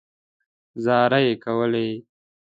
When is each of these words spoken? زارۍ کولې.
زارۍ 0.83 1.27
کولې. 1.43 1.89